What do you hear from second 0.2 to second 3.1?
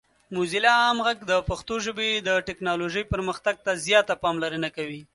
موزیلا عام غږ د پښتو ژبې د ټیکنالوجۍ